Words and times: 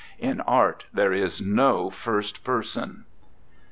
In 0.17 0.41
art 0.47 0.87
there 0.91 1.13
is 1.13 1.41
no 1.41 1.91
first 1.91 2.43
person." 2.43 3.05